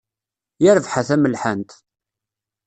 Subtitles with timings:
[0.63, 1.71] Yerbeḥ a tamelḥant.